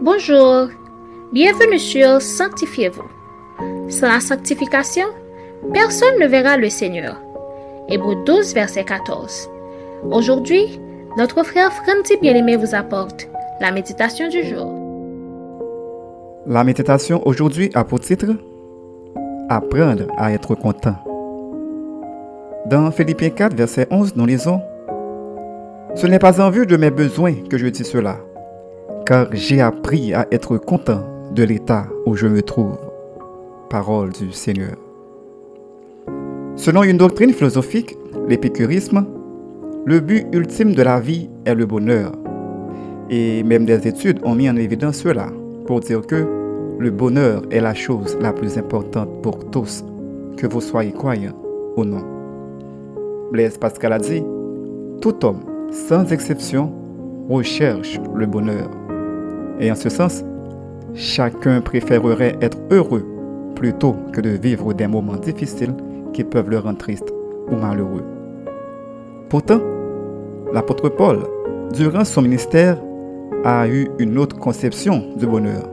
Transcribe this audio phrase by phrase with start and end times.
[0.00, 0.68] Bonjour,
[1.32, 3.90] bienvenue sur Sanctifiez-vous.
[3.90, 5.06] Sans la sanctification,
[5.74, 7.20] personne ne verra le Seigneur.
[7.88, 9.50] Hébreu 12, verset 14.
[10.04, 10.78] Aujourd'hui,
[11.16, 13.28] notre frère Franti Bien-Aimé vous apporte
[13.60, 14.72] la méditation du jour.
[16.46, 18.36] La méditation aujourd'hui a pour titre
[19.48, 20.94] Apprendre à être content.
[22.66, 24.60] Dans Philippiens 4, verset 11, nous lisons
[25.96, 28.18] Ce n'est pas en vue de mes besoins que je dis cela,
[29.08, 31.00] car j'ai appris à être content
[31.34, 32.76] de l'état où je me trouve.
[33.70, 34.76] Parole du Seigneur.
[36.56, 37.96] Selon une doctrine philosophique,
[38.28, 39.06] l'épicurisme,
[39.86, 42.12] le but ultime de la vie est le bonheur.
[43.08, 45.28] Et même des études ont mis en évidence cela
[45.66, 46.26] pour dire que
[46.78, 49.86] le bonheur est la chose la plus importante pour tous,
[50.36, 51.40] que vous soyez croyants
[51.78, 52.04] ou non.
[53.32, 54.22] Blaise Pascal a dit,
[55.00, 55.40] tout homme,
[55.70, 56.70] sans exception,
[57.30, 58.68] recherche le bonheur.
[59.60, 60.24] Et en ce sens,
[60.94, 63.04] chacun préférerait être heureux
[63.54, 65.74] plutôt que de vivre des moments difficiles
[66.12, 67.12] qui peuvent le rendre triste
[67.50, 68.04] ou malheureux.
[69.28, 69.60] Pourtant,
[70.52, 71.18] l'apôtre Paul,
[71.74, 72.78] durant son ministère,
[73.44, 75.68] a eu une autre conception du bonheur,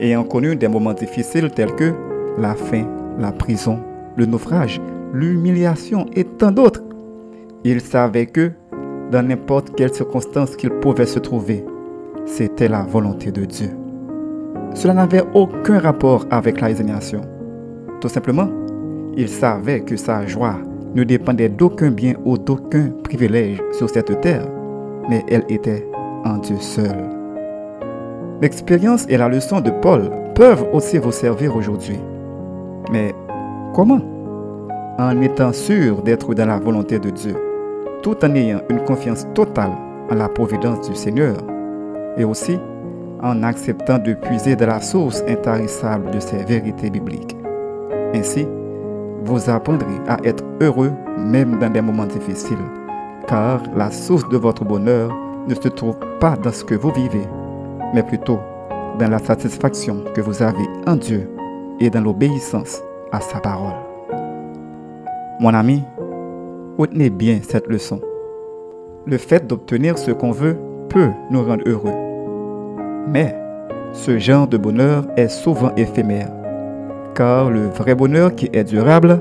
[0.00, 1.92] ayant connu des moments difficiles tels que
[2.36, 2.86] la faim,
[3.18, 3.78] la prison,
[4.16, 4.80] le naufrage,
[5.12, 6.82] l'humiliation et tant d'autres.
[7.64, 8.52] Il savait que,
[9.10, 11.64] dans n'importe quelle circonstance qu'il pouvait se trouver,
[12.28, 13.70] c'était la volonté de Dieu.
[14.74, 17.22] Cela n'avait aucun rapport avec la résignation.
[18.00, 18.48] Tout simplement,
[19.16, 20.56] il savait que sa joie
[20.94, 24.46] ne dépendait d'aucun bien ou d'aucun privilège sur cette terre,
[25.08, 25.88] mais elle était
[26.24, 26.96] en Dieu seul.
[28.40, 31.98] L'expérience et la leçon de Paul peuvent aussi vous servir aujourd'hui.
[32.92, 33.14] Mais
[33.74, 34.00] comment?
[34.98, 37.34] En étant sûr d'être dans la volonté de Dieu,
[38.02, 39.72] tout en ayant une confiance totale
[40.10, 41.36] en la providence du Seigneur,
[42.18, 42.58] et aussi
[43.22, 47.36] en acceptant de puiser de la source intarissable de ces vérités bibliques.
[48.14, 48.46] Ainsi,
[49.24, 52.56] vous apprendrez à être heureux même dans des moments difficiles,
[53.26, 55.12] car la source de votre bonheur
[55.48, 57.26] ne se trouve pas dans ce que vous vivez,
[57.94, 58.38] mais plutôt
[58.98, 61.28] dans la satisfaction que vous avez en Dieu
[61.80, 62.80] et dans l'obéissance
[63.12, 63.74] à sa parole.
[65.40, 65.82] Mon ami,
[66.78, 68.00] retenez bien cette leçon.
[69.06, 70.56] Le fait d'obtenir ce qu'on veut
[70.88, 72.07] peut nous rendre heureux.
[73.12, 73.34] Mais
[73.92, 76.28] ce genre de bonheur est souvent éphémère
[77.18, 79.20] car le vrai bonheur qui est durable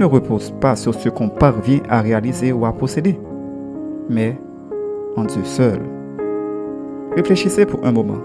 [0.00, 3.20] ne repose pas sur ce qu'on parvient à réaliser ou à posséder,
[4.10, 4.36] mais
[5.16, 5.78] en Dieu seul.
[7.14, 8.18] Réfléchissez pour un moment.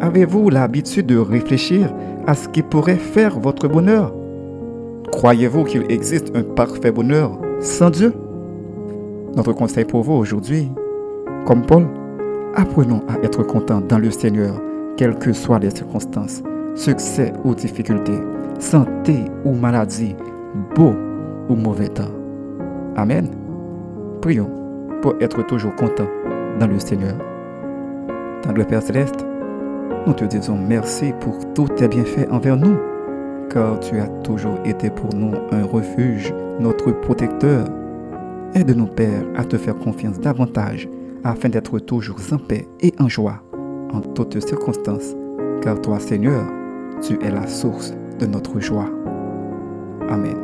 [0.00, 1.92] Avez-vous l'habitude de réfléchir
[2.28, 4.14] à ce qui pourrait faire votre bonheur?
[5.10, 8.14] Croyez-vous qu'il existe un parfait bonheur sans Dieu?
[9.34, 10.70] Notre conseil pour vous aujourd'hui,
[11.46, 11.88] comme Paul,
[12.54, 14.60] apprenons à être contents dans le Seigneur,
[14.96, 16.42] quelles que soient les circonstances
[16.74, 18.18] succès ou difficultés,
[18.58, 20.14] santé ou maladie,
[20.74, 20.94] beau
[21.48, 22.12] ou mauvais temps.
[22.96, 23.28] Amen.
[24.20, 24.50] Prions
[25.02, 26.08] pour être toujours content
[26.58, 27.16] dans le Seigneur.
[28.54, 29.26] Le Père céleste,
[30.06, 32.76] nous te disons merci pour tous tes bienfaits envers nous,
[33.50, 37.66] car tu as toujours été pour nous un refuge, notre protecteur.
[38.54, 40.88] Aide-nous, Père, à te faire confiance davantage
[41.24, 43.42] afin d'être toujours en paix et en joie
[43.92, 45.14] en toutes circonstances,
[45.62, 46.44] car toi, Seigneur,
[47.02, 48.90] tu es la source de notre joie.
[50.08, 50.36] Amen.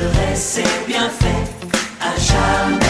[0.02, 1.44] serait, c'est bien fait,
[2.00, 2.81] à jamais.